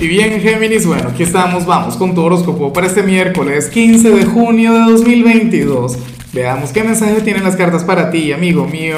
[0.00, 4.24] Y bien, Géminis, bueno, aquí estamos, vamos con tu horóscopo para este miércoles 15 de
[4.24, 5.98] junio de 2022.
[6.32, 8.96] Veamos qué mensaje tienen las cartas para ti, amigo mío.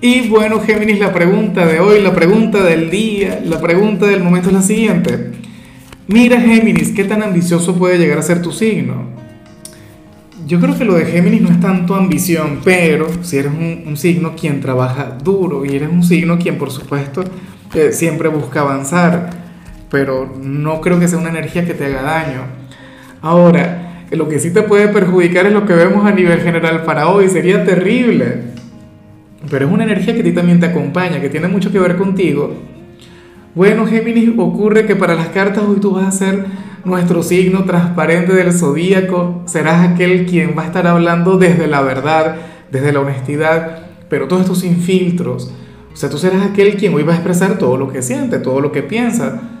[0.00, 4.48] Y bueno, Géminis, la pregunta de hoy, la pregunta del día, la pregunta del momento
[4.48, 5.30] es la siguiente.
[6.08, 9.10] Mira, Géminis, ¿qué tan ambicioso puede llegar a ser tu signo?
[10.44, 14.34] Yo creo que lo de Géminis no es tanto ambición, pero si eres un, signo
[14.34, 17.22] quien trabaja duro y eres un signo quien, por supuesto,
[17.74, 19.41] eh, siempre busca avanzar
[19.92, 22.40] pero no creo que sea una energía que te haga daño.
[23.20, 27.08] Ahora, lo que sí te puede perjudicar es lo que vemos a nivel general para
[27.08, 28.38] hoy, sería terrible.
[29.50, 31.96] Pero es una energía que a ti también te acompaña, que tiene mucho que ver
[31.96, 32.54] contigo.
[33.54, 36.46] Bueno, Géminis, ocurre que para las cartas hoy tú vas a ser
[36.86, 42.36] nuestro signo transparente del zodíaco, serás aquel quien va a estar hablando desde la verdad,
[42.70, 45.52] desde la honestidad, pero todo esto sin filtros.
[45.92, 48.62] O sea, tú serás aquel quien hoy va a expresar todo lo que siente, todo
[48.62, 49.58] lo que piensa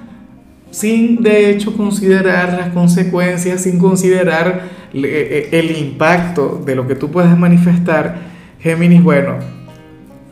[0.72, 4.62] sin de hecho considerar las consecuencias, sin considerar
[4.94, 8.16] eh, eh, el impacto de lo que tú puedes manifestar,
[8.58, 9.36] Géminis, bueno,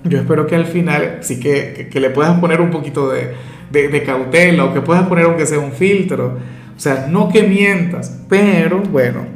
[0.03, 3.35] yo espero que al final sí que, que, le puedas poner un poquito de,
[3.71, 6.39] de, de, cautela o que puedas poner aunque sea un filtro.
[6.75, 9.27] O sea, no que mientas, pero bueno,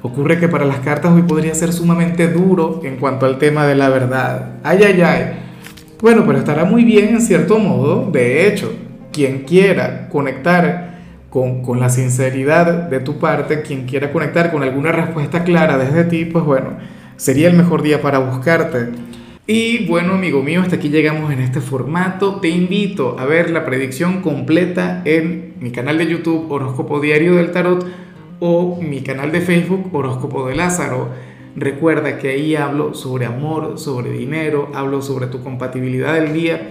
[0.00, 3.74] ocurre que para las cartas hoy podría ser sumamente duro en cuanto al tema de
[3.74, 4.60] la verdad.
[4.62, 5.32] Ay, ay, ay.
[6.00, 8.72] Bueno, pero estará muy bien en cierto modo, de hecho
[9.12, 10.92] quien quiera conectar
[11.30, 16.04] con, con, la sinceridad de tu parte, quien quiera conectar con alguna respuesta clara desde
[16.04, 16.76] ti, pues bueno,
[17.16, 18.90] sería el mejor día para buscarte.
[19.46, 22.36] Y bueno, amigo mío, hasta aquí llegamos en este formato.
[22.36, 27.50] Te invito a ver la predicción completa en mi canal de YouTube Horóscopo Diario del
[27.50, 27.84] Tarot
[28.38, 31.08] o mi canal de Facebook Horóscopo de Lázaro.
[31.56, 36.70] Recuerda que ahí hablo sobre amor, sobre dinero, hablo sobre tu compatibilidad del día